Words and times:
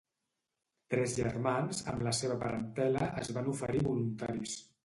Tres 0.93 1.13
germans, 1.19 1.83
amb 1.93 2.03
la 2.09 2.15
seva 2.21 2.39
parentela, 2.47 3.13
es 3.25 3.33
van 3.39 3.55
oferir 3.55 3.87
voluntaris. 3.93 4.61